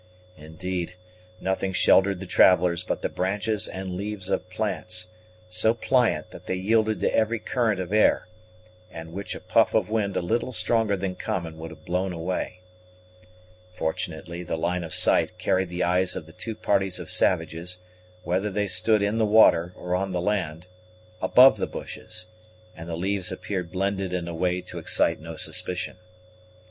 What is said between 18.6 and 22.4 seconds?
stood in the water or on the land, above the bushes,